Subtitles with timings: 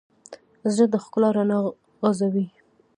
[0.73, 1.57] زړه د ښکلا رڼا
[2.03, 2.45] غځوي.